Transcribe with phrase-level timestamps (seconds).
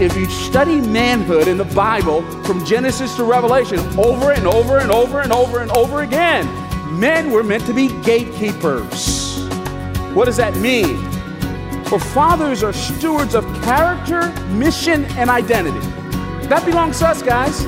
[0.00, 4.92] if you study manhood in the Bible from Genesis to Revelation over and over and
[4.92, 6.46] over and over and over again,
[6.98, 9.48] men were meant to be gatekeepers.
[10.14, 10.96] What does that mean?
[11.86, 15.80] For fathers are stewards of character, mission, and identity.
[16.46, 17.64] That belongs to us, guys.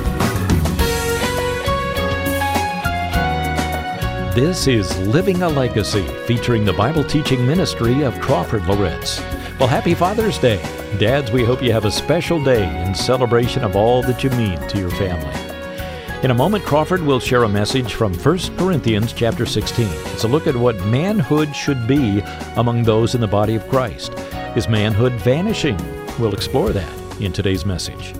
[4.35, 9.21] This is Living a Legacy, featuring the Bible teaching ministry of Crawford Loritts.
[9.59, 10.80] Well, happy Father's Day.
[10.99, 14.59] Dads, we hope you have a special day in celebration of all that you mean
[14.69, 15.35] to your family.
[16.25, 19.87] In a moment, Crawford will share a message from 1 Corinthians chapter 16.
[19.89, 22.21] It's a look at what manhood should be
[22.57, 24.13] among those in the body of Christ.
[24.57, 25.79] Is manhood vanishing?
[26.19, 28.13] We'll explore that in today's message.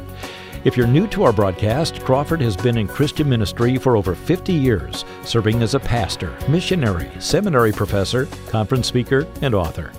[0.63, 4.53] If you're new to our broadcast, Crawford has been in Christian ministry for over 50
[4.53, 9.91] years, serving as a pastor, missionary, seminary professor, conference speaker, and author.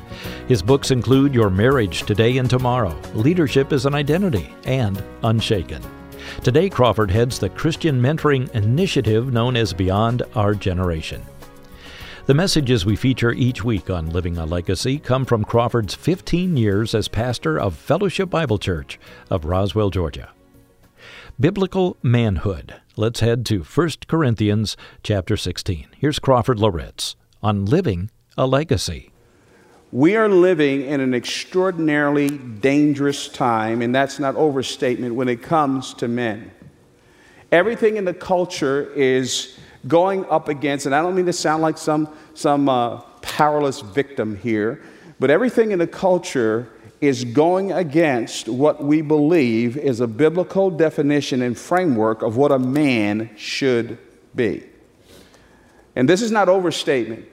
[0.47, 5.81] His books include Your Marriage Today and Tomorrow, Leadership as an Identity, and Unshaken.
[6.43, 11.23] Today, Crawford heads the Christian mentoring initiative known as Beyond Our Generation.
[12.27, 16.93] The messages we feature each week on Living a Legacy come from Crawford's 15 years
[16.93, 18.99] as pastor of Fellowship Bible Church
[19.31, 20.29] of Roswell, Georgia.
[21.41, 22.75] Biblical manhood.
[22.95, 25.87] Let's head to 1 Corinthians chapter 16.
[25.97, 29.09] Here's Crawford Loritts on living a legacy.
[29.91, 35.95] We are living in an extraordinarily dangerous time, and that's not overstatement when it comes
[35.95, 36.51] to men.
[37.51, 41.79] Everything in the culture is going up against, and I don't mean to sound like
[41.79, 44.83] some, some uh, powerless victim here,
[45.19, 46.69] but everything in the culture
[47.01, 52.59] is going against what we believe is a biblical definition and framework of what a
[52.59, 53.97] man should
[54.35, 54.63] be.
[55.95, 57.25] And this is not overstatement.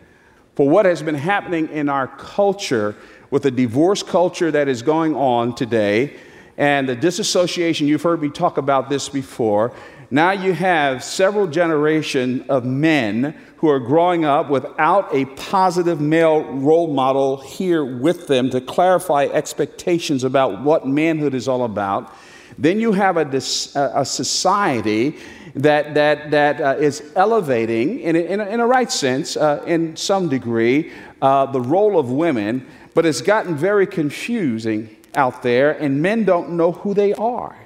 [0.56, 2.96] For what has been happening in our culture
[3.30, 6.16] with the divorce culture that is going on today
[6.56, 9.72] and the disassociation, you've heard me talk about this before.
[10.10, 16.44] Now you have several generations of men who are growing up without a positive male
[16.54, 22.14] role model here with them to clarify expectations about what manhood is all about.
[22.56, 25.16] Then you have a, a society
[25.54, 30.28] that, that, that uh, is elevating, in in, in a right sense, uh, in some
[30.28, 32.64] degree, uh, the role of women,
[32.94, 37.56] but it's gotten very confusing out there, and men don't know who they are.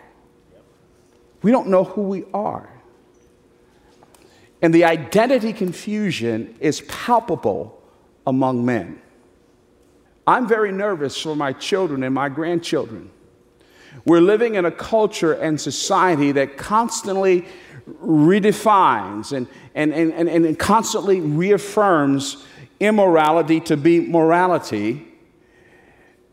[1.43, 2.72] We don't know who we are.
[4.63, 7.83] And the identity confusion is palpable
[8.27, 9.03] among men.
[10.25, 13.11] I'm very nervous for my children and my grandchildren.
[14.05, 17.47] We're living in a culture and society that constantly
[18.03, 22.45] redefines and, and, and, and, and constantly reaffirms
[22.79, 25.07] immorality to be morality,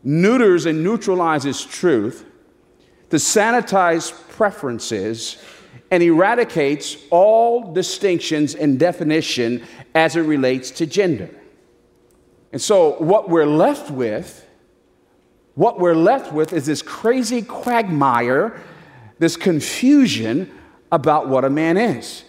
[0.04, 2.24] neuters and neutralizes truth,
[3.10, 5.42] to sanitize preferences
[5.90, 9.62] and eradicates all distinctions and definition
[9.94, 11.30] as it relates to gender.
[12.52, 14.46] And so, what we're left with,
[15.54, 18.60] what we're left with is this crazy quagmire,
[19.18, 20.50] this confusion
[20.90, 22.24] about what a man is.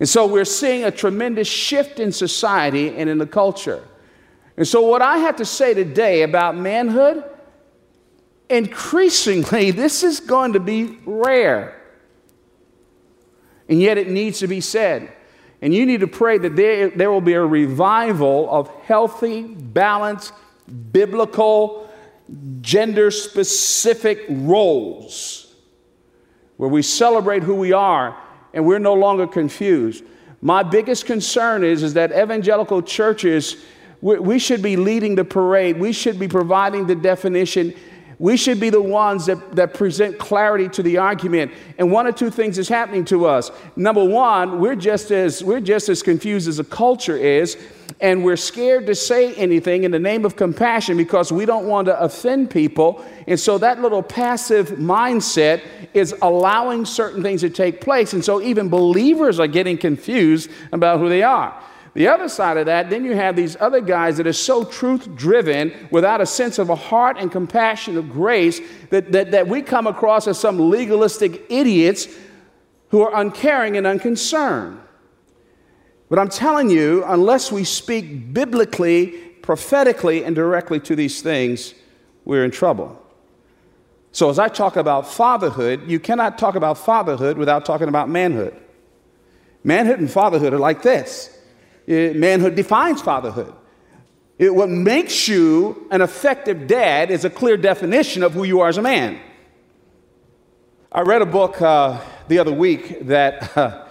[0.00, 3.84] And so, we're seeing a tremendous shift in society and in the culture.
[4.56, 7.24] And so, what I have to say today about manhood,
[8.48, 11.81] increasingly, this is going to be rare.
[13.68, 15.12] And yet it needs to be said.
[15.60, 20.32] And you need to pray that there, there will be a revival of healthy, balanced,
[20.90, 21.88] biblical,
[22.60, 25.54] gender specific roles
[26.56, 28.16] where we celebrate who we are
[28.54, 30.04] and we're no longer confused.
[30.40, 33.56] My biggest concern is, is that evangelical churches,
[34.00, 37.74] we, we should be leading the parade, we should be providing the definition
[38.22, 41.50] we should be the ones that, that present clarity to the argument.
[41.76, 43.50] And one or two things is happening to us.
[43.74, 47.58] Number one, we're just as, we're just as confused as the culture is,
[48.00, 51.86] and we're scared to say anything in the name of compassion because we don't want
[51.86, 53.04] to offend people.
[53.26, 55.62] And so that little passive mindset
[55.92, 58.12] is allowing certain things to take place.
[58.12, 61.60] And so even believers are getting confused about who they are.
[61.94, 65.14] The other side of that, then you have these other guys that are so truth
[65.14, 69.60] driven without a sense of a heart and compassion of grace that, that, that we
[69.60, 72.08] come across as some legalistic idiots
[72.88, 74.80] who are uncaring and unconcerned.
[76.08, 79.08] But I'm telling you, unless we speak biblically,
[79.42, 81.74] prophetically, and directly to these things,
[82.24, 82.98] we're in trouble.
[84.12, 88.54] So, as I talk about fatherhood, you cannot talk about fatherhood without talking about manhood.
[89.64, 91.38] Manhood and fatherhood are like this
[91.86, 93.52] manhood defines fatherhood.
[94.38, 98.68] It, what makes you an effective dad is a clear definition of who you are
[98.68, 99.20] as a man.
[100.90, 103.56] I read a book uh, the other week that.
[103.56, 103.88] Uh,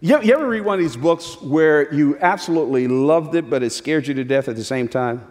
[0.00, 3.70] you, you ever read one of these books where you absolutely loved it, but it
[3.70, 5.26] scared you to death at the same time?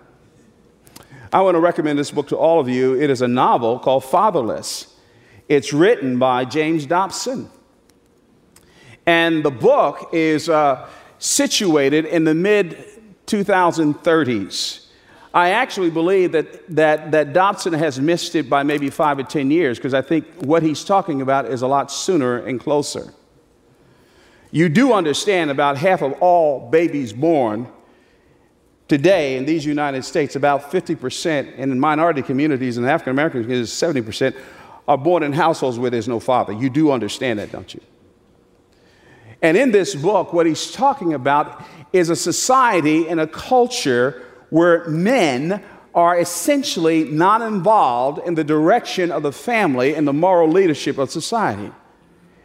[1.31, 2.99] I want to recommend this book to all of you.
[2.99, 4.91] It is a novel called Fatherless.
[5.47, 7.49] It's written by James Dobson.
[9.05, 10.89] And the book is uh,
[11.19, 12.77] situated in the mid
[13.27, 14.85] 2030s.
[15.33, 19.51] I actually believe that, that, that Dobson has missed it by maybe five or 10
[19.51, 23.13] years because I think what he's talking about is a lot sooner and closer.
[24.51, 27.67] You do understand about half of all babies born
[28.88, 33.71] today in these United States, about 50%, and in minority communities and African American communities,
[33.71, 34.33] 70%,
[34.88, 36.53] are born in households where there's no father.
[36.53, 37.81] You do understand that, don't you?
[39.45, 41.63] And in this book, what he's talking about
[41.94, 45.63] is a society and a culture where men
[45.94, 51.12] are essentially not involved in the direction of the family and the moral leadership of
[51.12, 51.71] society.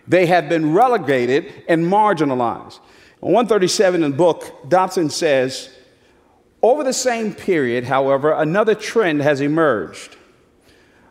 [0.08, 2.80] They have been relegated and marginalized.
[3.22, 5.70] In 137 in the book, Dobson says,
[6.60, 10.18] over the same period, however, another trend has emerged.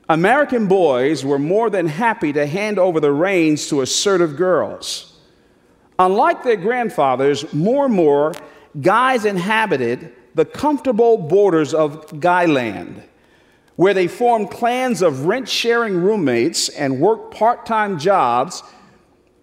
[0.07, 5.08] American boys were more than happy to hand over the reins to assertive girls.
[5.99, 8.33] Unlike their grandfathers, more and more
[8.81, 13.03] guys inhabited the comfortable borders of Guyland,
[13.75, 18.63] where they formed clans of rent sharing roommates and worked part time jobs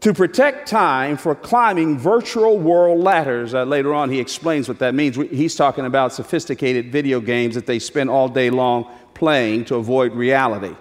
[0.01, 3.53] to protect time for climbing virtual world ladders.
[3.53, 5.17] Uh, later on, he explains what that means.
[5.17, 10.13] He's talking about sophisticated video games that they spend all day long playing to avoid
[10.13, 10.75] reality.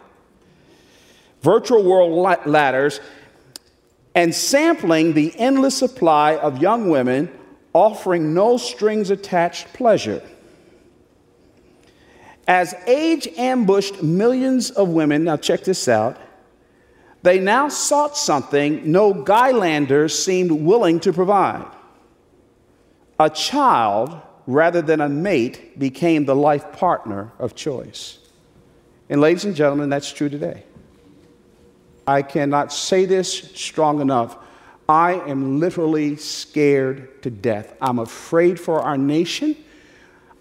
[1.41, 2.99] Virtual world ladders
[4.15, 7.29] and sampling the endless supply of young women
[7.73, 10.23] offering no strings attached pleasure.
[12.47, 16.17] As age ambushed millions of women, now check this out,
[17.21, 21.65] they now sought something no Guylander seemed willing to provide.
[23.19, 28.19] A child, rather than a mate, became the life partner of choice.
[29.09, 30.63] And, ladies and gentlemen, that's true today.
[32.07, 34.37] I cannot say this strong enough.
[34.87, 37.75] I am literally scared to death.
[37.81, 39.55] I'm afraid for our nation.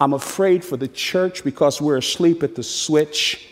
[0.00, 3.48] I'm afraid for the church because we're asleep at the switch.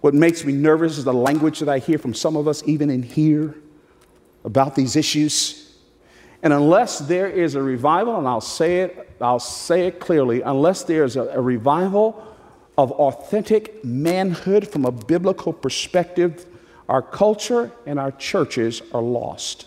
[0.00, 2.90] What makes me nervous is the language that I hear from some of us, even
[2.90, 3.54] in here,
[4.44, 5.76] about these issues.
[6.42, 10.82] And unless there is a revival, and I'll say it, I'll say it clearly, unless
[10.82, 12.31] there's a, a revival
[12.78, 16.46] of authentic manhood from a biblical perspective,
[16.88, 19.66] our culture and our churches are lost.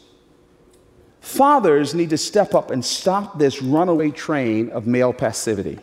[1.22, 5.80] Fathers need to step up and stop this runaway train of male passivity.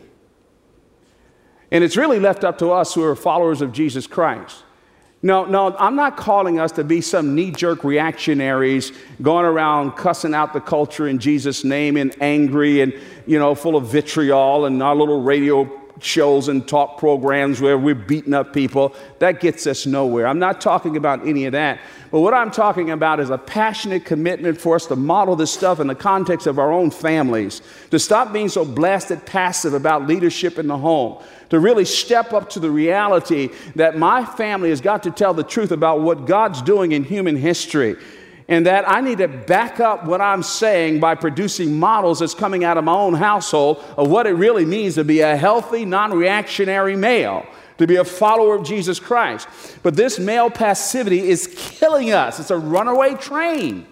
[1.71, 4.63] And it's really left up to us who are followers of Jesus Christ.
[5.21, 8.91] No, no, I'm not calling us to be some knee jerk reactionaries
[9.21, 12.93] going around cussing out the culture in Jesus' name and angry and,
[13.25, 15.63] you know, full of vitriol and our little radio
[15.99, 18.95] shows and talk programs where we're beating up people.
[19.19, 20.27] That gets us nowhere.
[20.27, 21.79] I'm not talking about any of that.
[22.11, 25.79] But what I'm talking about is a passionate commitment for us to model this stuff
[25.79, 27.61] in the context of our own families,
[27.91, 32.49] to stop being so blasted passive about leadership in the home, to really step up
[32.51, 36.61] to the reality that my family has got to tell the truth about what God's
[36.61, 37.95] doing in human history
[38.53, 42.63] and that I need to back up what I'm saying by producing models that's coming
[42.63, 46.13] out of my own household of what it really means to be a healthy, non
[46.13, 47.47] reactionary male,
[47.79, 49.47] to be a follower of Jesus Christ.
[49.81, 53.87] But this male passivity is killing us, it's a runaway train.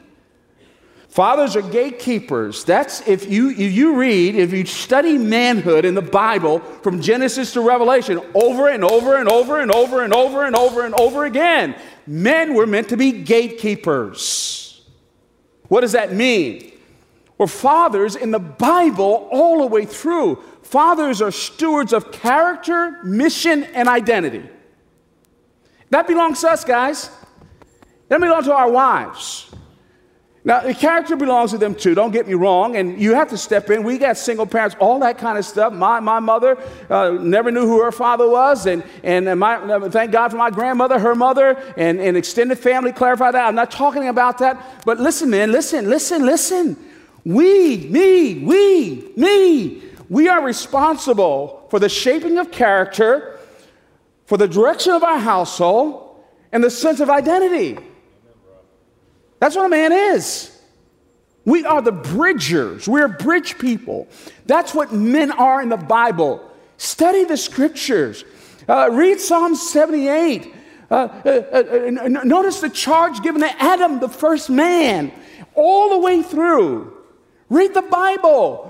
[1.11, 2.63] Fathers are gatekeepers.
[2.63, 7.51] That's if you, if you read, if you study manhood in the Bible from Genesis
[7.51, 11.25] to Revelation over and over and over and over and over and over and over
[11.25, 11.75] again,
[12.07, 14.85] men were meant to be gatekeepers.
[15.67, 16.71] What does that mean?
[17.37, 23.65] Well, fathers in the Bible, all the way through, fathers are stewards of character, mission,
[23.65, 24.49] and identity.
[25.89, 27.09] That belongs to us, guys.
[28.07, 29.51] That belongs to our wives.
[30.43, 33.37] Now, the character belongs to them too, don't get me wrong, and you have to
[33.37, 33.83] step in.
[33.83, 35.71] We got single parents, all that kind of stuff.
[35.71, 36.57] My, my mother
[36.89, 40.49] uh, never knew who her father was, and, and my, uh, thank God for my
[40.49, 43.47] grandmother, her mother, and, and extended family clarify that.
[43.47, 46.75] I'm not talking about that, but listen, man, listen, listen, listen.
[47.23, 53.39] We, me, we, me, we are responsible for the shaping of character,
[54.25, 57.77] for the direction of our household, and the sense of identity.
[59.41, 60.55] That's what a man is.
[61.45, 62.87] We are the bridgers.
[62.87, 64.07] We're bridge people.
[64.45, 66.47] That's what men are in the Bible.
[66.77, 68.23] Study the scriptures.
[68.69, 70.53] Uh, read Psalm 78.
[70.91, 75.11] Uh, uh, uh, notice the charge given to Adam, the first man,
[75.55, 76.95] all the way through.
[77.49, 78.67] Read the Bible.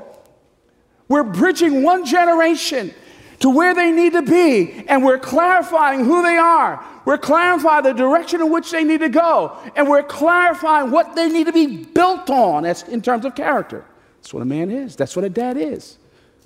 [1.10, 2.94] We're bridging one generation
[3.42, 6.84] to where they need to be, and we're clarifying who they are.
[7.06, 11.28] We're clarifying the direction in which they need to go, and we're clarifying what they
[11.28, 13.84] need to be built on as, in terms of character.
[14.18, 14.96] That's what a man is.
[14.96, 15.98] That's what a dad is.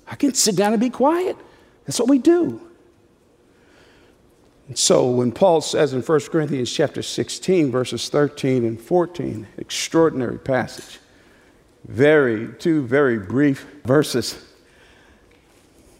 [0.06, 1.36] I can sit down and be quiet.
[1.84, 2.60] That's what we do.
[4.68, 10.38] And so when Paul says in 1 Corinthians chapter 16, verses 13 and 14, extraordinary
[10.38, 10.98] passage,
[11.86, 14.45] very, two very brief verses.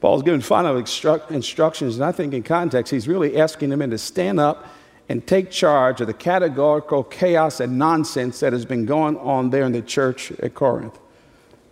[0.00, 3.98] Paul's giving final instru- instructions, and I think in context, he's really asking them to
[3.98, 4.66] stand up
[5.08, 9.64] and take charge of the categorical chaos and nonsense that has been going on there
[9.64, 10.98] in the church at Corinth.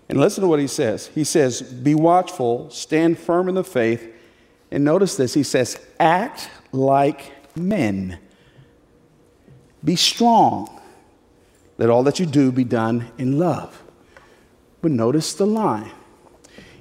[0.09, 1.09] And listen to what he says.
[1.09, 4.13] He says, Be watchful, stand firm in the faith.
[4.71, 8.19] And notice this he says, Act like men.
[9.83, 10.81] Be strong.
[11.77, 13.83] Let all that you do be done in love.
[14.81, 15.91] But notice the line.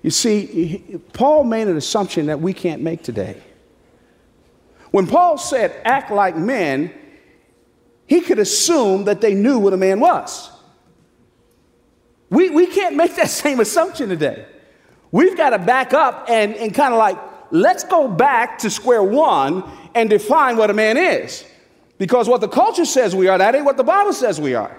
[0.04, 3.42] You see, Paul made an assumption that we can't make today.
[4.92, 6.94] When Paul said, act like men,
[8.06, 10.52] he could assume that they knew what a man was.
[12.30, 14.46] We, we can't make that same assumption today.
[15.12, 17.18] We've got to back up and, and kind of like,
[17.52, 19.64] let's go back to square one
[19.96, 21.46] and define what a man is.
[21.98, 24.76] Because what the culture says we are, that ain't what the Bible says we are.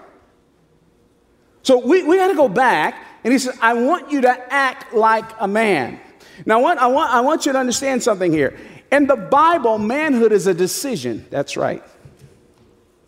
[1.62, 4.92] So we, we got to go back, and he says, I want you to act
[4.92, 5.98] like a man.
[6.44, 8.56] Now, what, I, want, I want you to understand something here.
[8.92, 11.26] In the Bible, manhood is a decision.
[11.30, 11.82] That's right.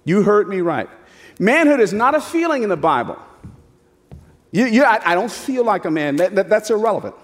[0.05, 0.89] You heard me right.
[1.39, 3.19] Manhood is not a feeling in the Bible.
[4.53, 6.17] You, you, I, I, don't feel like a man.
[6.17, 7.15] That, that, that's irrelevant.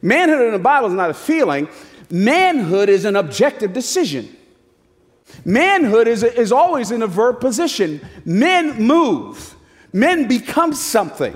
[0.00, 1.68] Manhood in the Bible is not a feeling,
[2.10, 4.36] manhood is an objective decision.
[5.44, 8.00] Manhood is, is always in a verb position.
[8.24, 9.56] Men move,
[9.92, 11.34] men become something.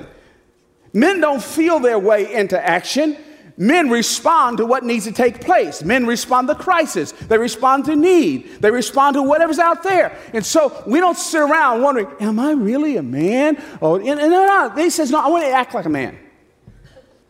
[0.98, 3.16] Men don't feel their way into action.
[3.56, 5.84] Men respond to what needs to take place.
[5.84, 7.12] Men respond to crisis.
[7.12, 8.60] They respond to need.
[8.60, 10.18] They respond to whatever's out there.
[10.34, 13.62] And so we don't sit around wondering, am I really a man?
[13.80, 14.72] Oh, and, and no, no.
[14.74, 16.18] They says, no, I want to act like a man.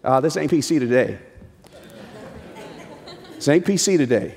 [0.03, 1.19] Uh, this ain't PC today.
[3.35, 4.35] this ain't PC today.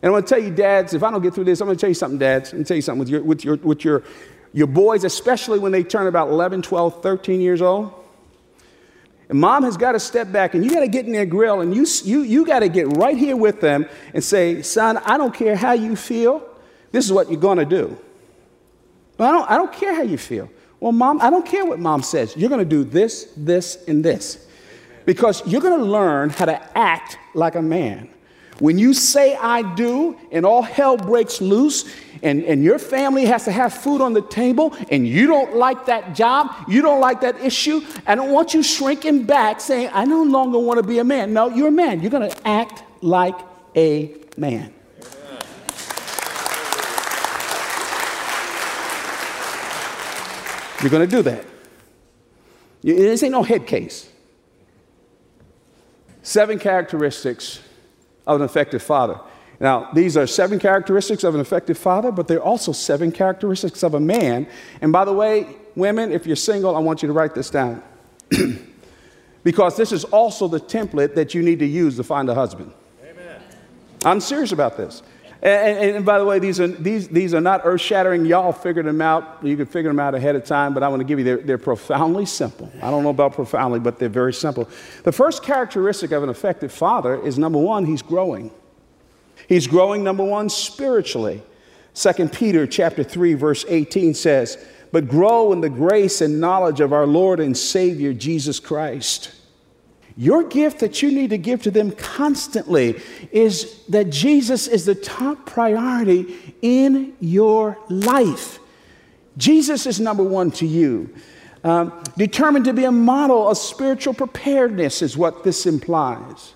[0.00, 1.76] And I'm going to tell you, dads, if I don't get through this, I'm going
[1.76, 2.52] to tell you something, dads.
[2.52, 4.04] I'm going to tell you something with your, with your, with your,
[4.52, 8.03] your boys, especially when they turn about 11, 12, 13 years old.
[9.28, 11.60] And mom has got to step back and you got to get in their grill
[11.60, 15.16] and you, you, you got to get right here with them and say, son, I
[15.16, 16.46] don't care how you feel.
[16.92, 17.98] This is what you're going to do.
[19.18, 20.50] Well, I, don't, I don't care how you feel.
[20.80, 22.36] Well, mom, I don't care what mom says.
[22.36, 24.46] You're going to do this, this, and this.
[25.06, 28.08] Because you're going to learn how to act like a man.
[28.60, 31.84] When you say I do and all hell breaks loose
[32.22, 35.86] and, and your family has to have food on the table and you don't like
[35.86, 40.04] that job, you don't like that issue, I don't want you shrinking back saying, I
[40.04, 41.32] no longer want to be a man.
[41.32, 42.00] No, you're a man.
[42.00, 43.34] You're going to act like
[43.74, 44.72] a man.
[50.80, 51.44] You're going to do that.
[52.82, 54.08] This ain't no head case.
[56.22, 57.60] Seven characteristics
[58.26, 59.20] of an effective father.
[59.60, 63.94] Now, these are seven characteristics of an effective father, but they're also seven characteristics of
[63.94, 64.46] a man.
[64.80, 67.82] And by the way, women, if you're single, I want you to write this down.
[69.44, 72.72] because this is also the template that you need to use to find a husband.
[73.04, 73.40] Amen.
[74.04, 75.02] I'm serious about this.
[75.44, 78.24] And, and, and, by the way, these are, these, these are not earth shattering.
[78.24, 79.40] Y'all figured them out.
[79.42, 81.36] You can figure them out ahead of time, but I want to give you, they're,
[81.36, 82.72] they're profoundly simple.
[82.82, 84.66] I don't know about profoundly, but they're very simple.
[85.02, 88.50] The first characteristic of an effective father is number one, he's growing.
[89.46, 91.42] He's growing, number one, spiritually.
[91.92, 94.56] 2 Peter chapter 3, verse 18 says,
[94.92, 99.34] But grow in the grace and knowledge of our Lord and Savior Jesus Christ.
[100.16, 103.00] Your gift that you need to give to them constantly
[103.32, 108.60] is that Jesus is the top priority in your life.
[109.36, 111.12] Jesus is number one to you.
[111.64, 116.54] Um, determined to be a model of spiritual preparedness is what this implies.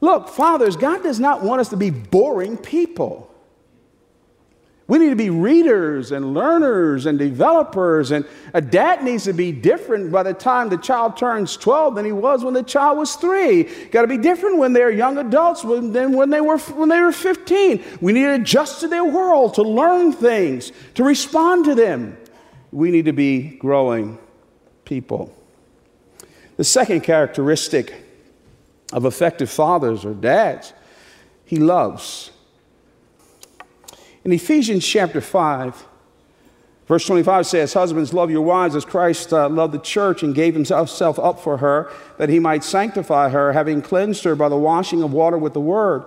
[0.00, 3.33] Look, fathers, God does not want us to be boring people.
[4.86, 8.10] We need to be readers and learners and developers.
[8.10, 12.04] And a dad needs to be different by the time the child turns 12 than
[12.04, 13.62] he was when the child was three.
[13.90, 17.12] Got to be different when they're young adults than when they, were, when they were
[17.12, 17.82] 15.
[18.02, 22.18] We need to adjust to their world, to learn things, to respond to them.
[22.70, 24.18] We need to be growing
[24.84, 25.34] people.
[26.58, 27.94] The second characteristic
[28.92, 30.74] of effective fathers or dads,
[31.46, 32.30] he loves.
[34.24, 35.86] In Ephesians chapter 5,
[36.86, 40.54] verse 25 says, Husbands, love your wives as Christ uh, loved the church and gave
[40.54, 45.02] himself up for her, that he might sanctify her, having cleansed her by the washing
[45.02, 46.04] of water with the word,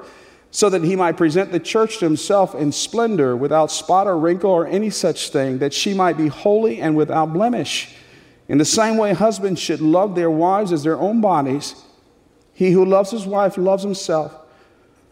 [0.50, 4.50] so that he might present the church to himself in splendor, without spot or wrinkle
[4.50, 7.94] or any such thing, that she might be holy and without blemish.
[8.48, 11.76] In the same way, husbands should love their wives as their own bodies.
[12.52, 14.47] He who loves his wife loves himself.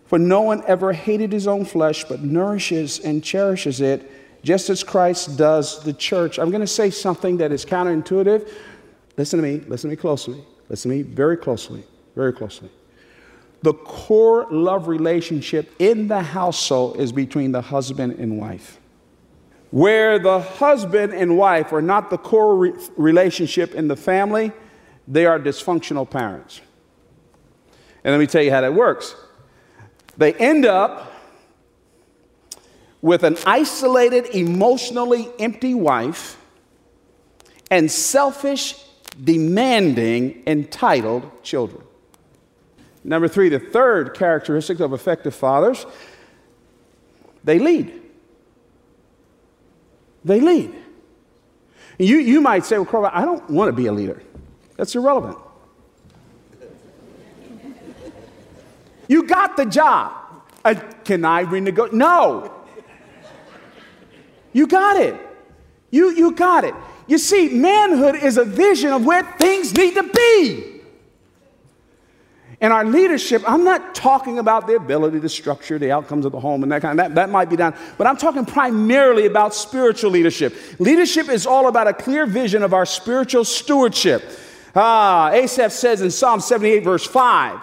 [0.05, 4.83] For no one ever hated his own flesh, but nourishes and cherishes it, just as
[4.83, 6.37] Christ does the church.
[6.37, 8.47] I'm going to say something that is counterintuitive.
[9.17, 10.43] Listen to me, listen to me closely.
[10.69, 11.83] Listen to me very closely,
[12.15, 12.69] very closely.
[13.63, 18.79] The core love relationship in the household is between the husband and wife.
[19.71, 24.51] Where the husband and wife are not the core re- relationship in the family,
[25.07, 26.61] they are dysfunctional parents.
[28.03, 29.15] And let me tell you how that works.
[30.17, 31.13] They end up
[33.01, 36.37] with an isolated, emotionally empty wife
[37.69, 38.81] and selfish,
[39.23, 41.83] demanding, entitled children.
[43.03, 45.85] Number three, the third characteristic of effective fathers,
[47.43, 48.01] they lead.
[50.23, 50.73] They lead.
[51.99, 54.21] You, you might say, well, Carl, I don't want to be a leader.
[54.75, 55.37] That's irrelevant.
[59.07, 60.13] You got the job.
[60.63, 61.93] Uh, can I renegotiate?
[61.93, 62.51] No.
[64.53, 65.15] You got it.
[65.91, 66.73] You, you got it.
[67.07, 70.75] You see, manhood is a vision of where things need to be.
[72.61, 76.39] And our leadership, I'm not talking about the ability to structure the outcomes of the
[76.39, 79.53] home and that kind of that, that might be done, but I'm talking primarily about
[79.53, 80.55] spiritual leadership.
[80.79, 84.23] Leadership is all about a clear vision of our spiritual stewardship.
[84.73, 87.59] Ah, Asaph says in Psalm 78, verse 5,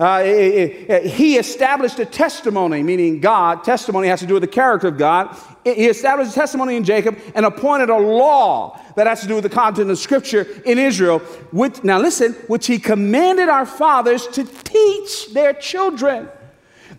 [0.00, 3.64] uh, eh, eh, eh, he established a testimony, meaning God.
[3.64, 5.36] Testimony has to do with the character of God.
[5.64, 9.42] He established a testimony in Jacob and appointed a law that has to do with
[9.42, 11.18] the content of Scripture in Israel.
[11.50, 16.28] Which, now listen, which he commanded our fathers to teach their children.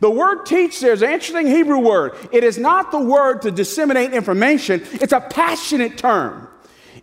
[0.02, 2.16] The word teach, there's an interesting Hebrew word.
[2.34, 6.50] It is not the word to disseminate information, it's a passionate term.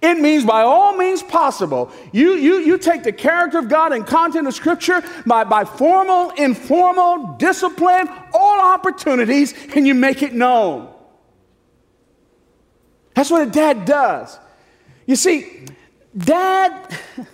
[0.03, 4.07] It means by all means possible, you, you, you take the character of God and
[4.07, 10.93] content of Scripture by, by formal, informal, discipline, all opportunities, and you make it known.
[13.15, 14.39] That's what a dad does.
[15.07, 15.65] You see,
[16.17, 16.95] dad,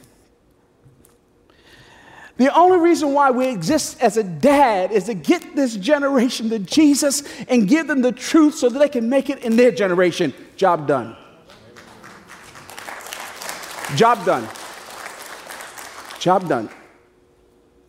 [2.37, 6.61] the only reason why we exist as a dad is to get this generation to
[6.61, 10.33] Jesus and give them the truth so that they can make it in their generation.
[10.57, 11.17] Job done.
[13.97, 14.49] Job done.
[16.19, 16.69] Job done.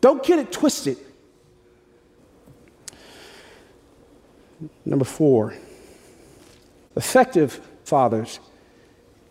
[0.00, 0.98] Don't get it twisted.
[4.84, 5.54] Number four,
[6.96, 8.38] effective fathers,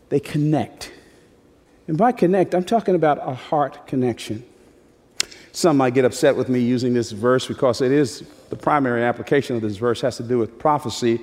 [0.09, 0.91] they connect.
[1.87, 4.43] And by connect, I'm talking about a heart connection.
[5.51, 9.55] Some might get upset with me using this verse because it is the primary application
[9.55, 11.21] of this verse has to do with prophecy,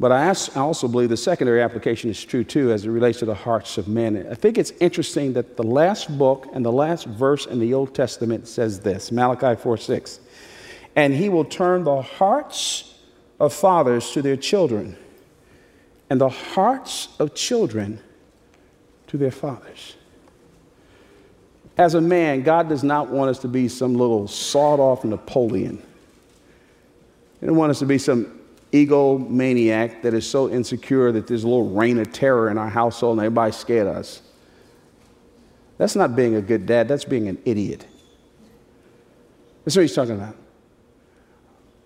[0.00, 3.34] but I also believe the secondary application is true too as it relates to the
[3.34, 4.26] hearts of men.
[4.30, 7.94] I think it's interesting that the last book and the last verse in the Old
[7.94, 10.20] Testament says this Malachi 4 6.
[10.96, 12.94] And he will turn the hearts
[13.38, 14.96] of fathers to their children,
[16.08, 18.00] and the hearts of children
[19.08, 19.96] to their fathers.
[21.76, 25.76] As a man, God does not want us to be some little sawed off Napoleon.
[27.38, 28.39] He doesn't want us to be some
[28.72, 33.18] egomaniac that is so insecure that there's a little reign of terror in our household
[33.18, 34.22] and everybody's scared of us.
[35.78, 37.86] That's not being a good dad, that's being an idiot.
[39.64, 40.36] That's what he's talking about.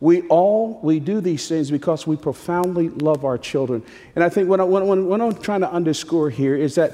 [0.01, 3.83] We all we do these things because we profoundly love our children.
[4.15, 6.93] And I think what, I, I'm trying to underscore here is that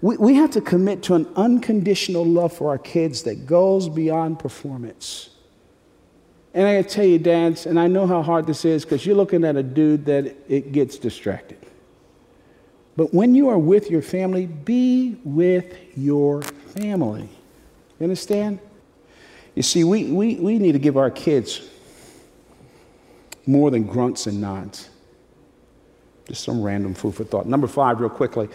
[0.00, 4.38] we, we have to commit to an unconditional love for our kids that goes beyond
[4.38, 5.30] performance.
[6.54, 9.44] And I tell you, dads, and I know how hard this is because you're looking
[9.44, 11.58] at a dude that it gets distracted.
[12.96, 17.28] But when you are with your family, be with your family.
[17.98, 18.60] You understand?
[19.56, 21.68] You see, we, we, we need to give our kids
[23.46, 24.90] more than grunts and nods.
[26.28, 27.46] Just some random food for thought.
[27.46, 28.48] Number five, real quickly.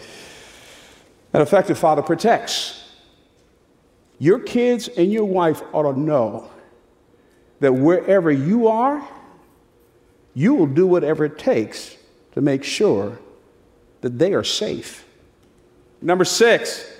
[1.34, 2.82] An effective father protects.
[4.18, 6.50] Your kids and your wife ought to know
[7.60, 9.06] that wherever you are,
[10.34, 11.96] you will do whatever it takes
[12.32, 13.18] to make sure
[14.00, 15.06] that they are safe.
[16.00, 16.90] Number six,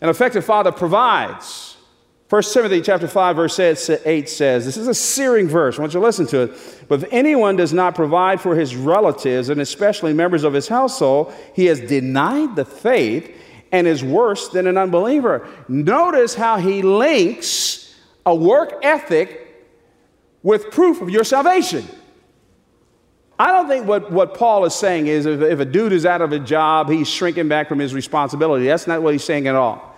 [0.00, 1.76] an effective father provides.
[2.28, 5.78] 1 Timothy chapter 5, verse 8 says, this is a searing verse.
[5.78, 6.84] I want you to listen to it.
[6.88, 11.32] But if anyone does not provide for his relatives, and especially members of his household,
[11.54, 13.36] he has denied the faith
[13.70, 15.46] and is worse than an unbeliever.
[15.68, 17.94] Notice how he links
[18.24, 19.41] a work ethic
[20.42, 21.86] with proof of your salvation.
[23.38, 26.20] I don't think what, what Paul is saying is if, if a dude is out
[26.20, 28.66] of a job, he's shrinking back from his responsibility.
[28.66, 29.91] That's not what he's saying at all.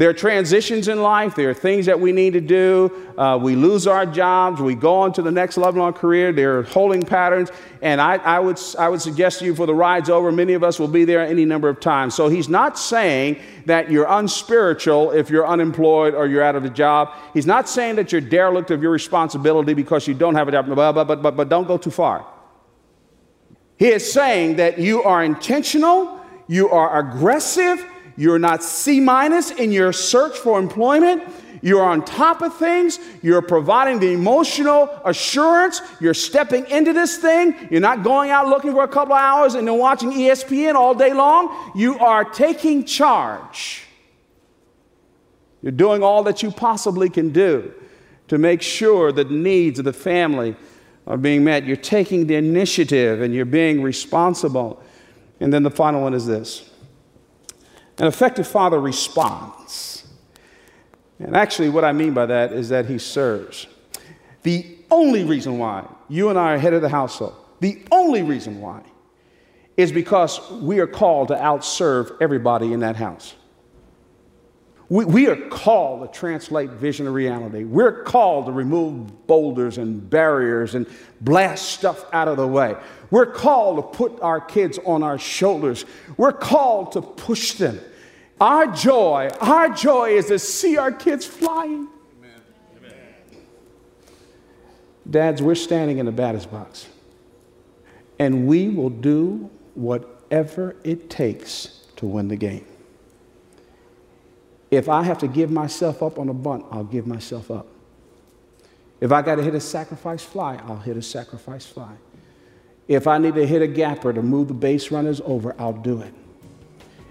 [0.00, 1.34] There are transitions in life.
[1.34, 2.90] There are things that we need to do.
[3.18, 4.58] Uh, we lose our jobs.
[4.58, 6.32] We go on to the next level our career.
[6.32, 7.50] There are holding patterns.
[7.82, 10.64] And I, I, would, I would suggest to you for the ride's over, many of
[10.64, 12.14] us will be there any number of times.
[12.14, 16.70] So he's not saying that you're unspiritual if you're unemployed or you're out of a
[16.70, 17.12] job.
[17.34, 20.66] He's not saying that you're derelict of your responsibility because you don't have a job,
[20.74, 22.26] but, but, but, but don't go too far.
[23.76, 27.84] He is saying that you are intentional, you are aggressive,
[28.16, 31.22] you're not C minus in your search for employment.
[31.62, 32.98] You're on top of things.
[33.22, 35.82] You're providing the emotional assurance.
[36.00, 37.54] You're stepping into this thing.
[37.70, 40.94] You're not going out looking for a couple of hours and then watching ESPN all
[40.94, 41.72] day long.
[41.74, 43.84] You are taking charge.
[45.62, 47.74] You're doing all that you possibly can do
[48.28, 50.56] to make sure that the needs of the family
[51.06, 51.64] are being met.
[51.64, 54.82] You're taking the initiative and you're being responsible.
[55.40, 56.69] And then the final one is this
[58.00, 60.06] an effective father responds.
[61.18, 63.66] And actually, what I mean by that is that he serves.
[64.42, 68.60] The only reason why you and I are head of the household, the only reason
[68.60, 68.82] why,
[69.76, 73.34] is because we are called to outserve everybody in that house.
[74.88, 77.64] We, we are called to translate vision to reality.
[77.64, 80.86] We're called to remove boulders and barriers and
[81.20, 82.74] blast stuff out of the way.
[83.10, 85.84] We're called to put our kids on our shoulders.
[86.16, 87.78] We're called to push them.
[88.40, 91.88] Our joy, our joy is to see our kids flying.
[92.18, 92.92] Amen.
[95.08, 96.88] Dads, we're standing in the batter's box.
[98.18, 102.64] And we will do whatever it takes to win the game.
[104.70, 107.66] If I have to give myself up on a bunt, I'll give myself up.
[109.00, 111.92] If I got to hit a sacrifice fly, I'll hit a sacrifice fly.
[112.88, 116.00] If I need to hit a gapper to move the base runners over, I'll do
[116.00, 116.14] it.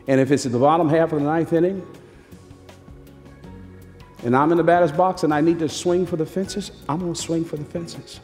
[0.10, 1.86] And if it's at the bottom half of the ninth inning,
[4.24, 6.98] and I'm in the batter's box and I need to swing for the fences, I'm
[6.98, 8.20] going to swing for the fences.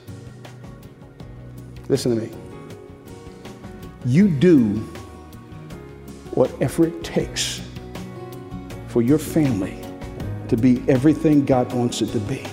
[1.87, 2.31] Listen to me.
[4.03, 4.77] You do
[6.33, 7.61] whatever it takes
[8.87, 9.79] for your family
[10.47, 12.43] to be everything God wants it to be.